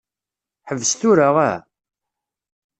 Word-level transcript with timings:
Ḥbes 0.69 0.91
tura 0.99 1.27
hah. 1.35 1.59